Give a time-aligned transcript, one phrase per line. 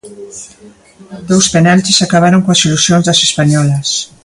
[1.29, 3.89] Dous penaltis acabaron coas ilusións das españolas.